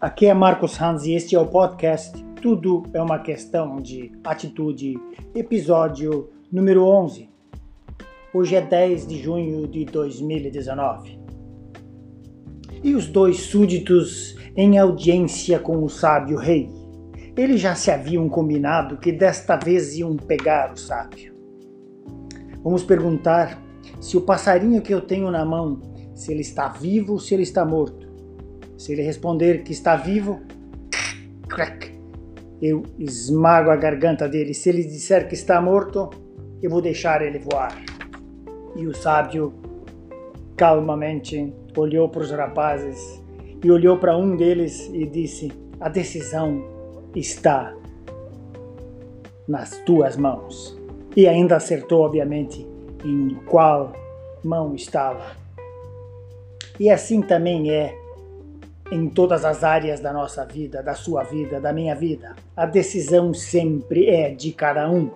Aqui 0.00 0.24
é 0.24 0.32
Marcos 0.32 0.80
Hans 0.80 1.04
e 1.04 1.12
este 1.12 1.36
é 1.36 1.38
o 1.38 1.44
podcast 1.44 2.24
Tudo 2.40 2.84
é 2.94 3.02
uma 3.02 3.18
questão 3.18 3.76
de 3.76 4.10
atitude, 4.24 4.98
episódio 5.34 6.30
número 6.50 6.86
11. 6.86 7.28
Hoje 8.32 8.56
é 8.56 8.62
10 8.62 9.06
de 9.06 9.22
junho 9.22 9.68
de 9.68 9.84
2019. 9.84 11.20
E 12.82 12.94
os 12.94 13.08
dois 13.08 13.40
súditos 13.40 14.38
em 14.56 14.78
audiência 14.78 15.58
com 15.58 15.84
o 15.84 15.90
sábio 15.90 16.38
rei. 16.38 16.70
Eles 17.36 17.60
já 17.60 17.74
se 17.74 17.90
haviam 17.90 18.26
combinado 18.26 18.96
que 18.96 19.12
desta 19.12 19.54
vez 19.58 19.94
iam 19.98 20.16
pegar 20.16 20.72
o 20.72 20.78
sábio. 20.78 21.34
Vamos 22.64 22.82
perguntar 22.82 23.62
se 24.00 24.16
o 24.16 24.22
passarinho 24.22 24.80
que 24.80 24.94
eu 24.94 25.02
tenho 25.02 25.30
na 25.30 25.44
mão, 25.44 25.78
se 26.14 26.32
ele 26.32 26.40
está 26.40 26.68
vivo 26.68 27.12
ou 27.12 27.18
se 27.18 27.34
ele 27.34 27.42
está 27.42 27.66
morto. 27.66 28.09
Se 28.80 28.92
ele 28.92 29.02
responder 29.02 29.62
que 29.62 29.72
está 29.72 29.94
vivo, 29.94 30.40
crack, 31.46 31.94
eu 32.62 32.82
esmago 32.98 33.68
a 33.68 33.76
garganta 33.76 34.26
dele. 34.26 34.54
Se 34.54 34.70
ele 34.70 34.82
disser 34.82 35.28
que 35.28 35.34
está 35.34 35.60
morto, 35.60 36.08
eu 36.62 36.70
vou 36.70 36.80
deixar 36.80 37.20
ele 37.20 37.38
voar. 37.40 37.76
E 38.74 38.86
o 38.86 38.94
sábio 38.94 39.52
calmamente 40.56 41.52
olhou 41.76 42.08
para 42.08 42.22
os 42.22 42.30
rapazes 42.30 43.22
e 43.62 43.70
olhou 43.70 43.98
para 43.98 44.16
um 44.16 44.34
deles 44.34 44.88
e 44.94 45.04
disse: 45.04 45.52
A 45.78 45.90
decisão 45.90 46.64
está 47.14 47.76
nas 49.46 49.76
tuas 49.84 50.16
mãos. 50.16 50.74
E 51.14 51.28
ainda 51.28 51.56
acertou, 51.56 52.00
obviamente, 52.00 52.66
em 53.04 53.34
qual 53.44 53.92
mão 54.42 54.74
estava. 54.74 55.36
E 56.78 56.88
assim 56.88 57.20
também 57.20 57.70
é 57.70 57.94
em 58.90 59.08
todas 59.08 59.44
as 59.44 59.62
áreas 59.62 60.00
da 60.00 60.12
nossa 60.12 60.44
vida, 60.44 60.82
da 60.82 60.94
sua 60.94 61.22
vida, 61.22 61.60
da 61.60 61.72
minha 61.72 61.94
vida. 61.94 62.34
A 62.56 62.66
decisão 62.66 63.32
sempre 63.32 64.06
é 64.06 64.30
de 64.30 64.52
cada 64.52 64.90
um. 64.90 65.10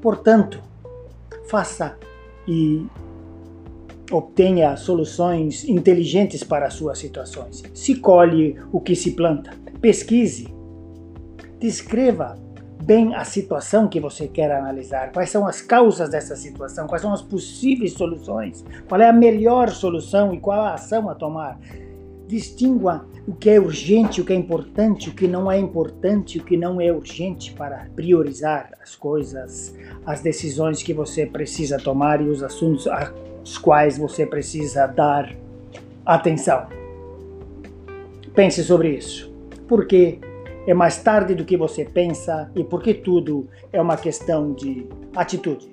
Portanto, 0.00 0.60
faça 1.46 1.96
e 2.46 2.86
obtenha 4.10 4.76
soluções 4.76 5.64
inteligentes 5.64 6.44
para 6.44 6.66
as 6.66 6.74
suas 6.74 6.98
situações. 6.98 7.62
Se 7.74 7.94
colhe 7.94 8.58
o 8.70 8.80
que 8.80 8.94
se 8.94 9.12
planta. 9.12 9.50
Pesquise. 9.80 10.48
Descreva 11.58 12.36
bem 12.82 13.14
a 13.14 13.24
situação 13.24 13.88
que 13.88 14.00
você 14.00 14.26
quer 14.26 14.50
analisar, 14.50 15.12
quais 15.12 15.30
são 15.30 15.46
as 15.46 15.60
causas 15.60 16.10
dessa 16.10 16.34
situação, 16.34 16.88
quais 16.88 17.00
são 17.00 17.12
as 17.12 17.22
possíveis 17.22 17.92
soluções, 17.92 18.64
qual 18.88 19.00
é 19.00 19.08
a 19.08 19.12
melhor 19.12 19.70
solução 19.70 20.34
e 20.34 20.40
qual 20.40 20.60
a 20.60 20.74
ação 20.74 21.08
a 21.08 21.14
tomar 21.14 21.60
distingua 22.32 23.04
o 23.28 23.34
que 23.34 23.50
é 23.50 23.60
urgente, 23.60 24.22
o 24.22 24.24
que 24.24 24.32
é 24.32 24.36
importante, 24.36 25.10
o 25.10 25.12
que 25.12 25.28
não 25.28 25.52
é 25.52 25.58
importante, 25.58 26.38
o 26.38 26.42
que 26.42 26.56
não 26.56 26.80
é 26.80 26.90
urgente 26.90 27.52
para 27.52 27.86
priorizar 27.94 28.72
as 28.82 28.96
coisas, 28.96 29.76
as 30.06 30.22
decisões 30.22 30.82
que 30.82 30.94
você 30.94 31.26
precisa 31.26 31.76
tomar 31.76 32.22
e 32.22 32.28
os 32.28 32.42
assuntos 32.42 32.86
aos 32.86 33.58
quais 33.58 33.98
você 33.98 34.24
precisa 34.24 34.86
dar 34.86 35.36
atenção. 36.06 36.66
Pense 38.34 38.64
sobre 38.64 38.96
isso, 38.96 39.30
porque 39.68 40.18
é 40.66 40.72
mais 40.72 41.02
tarde 41.02 41.34
do 41.34 41.44
que 41.44 41.56
você 41.56 41.84
pensa 41.84 42.50
e 42.56 42.64
porque 42.64 42.94
tudo 42.94 43.46
é 43.70 43.80
uma 43.80 43.98
questão 43.98 44.54
de 44.54 44.86
atitude. 45.14 45.70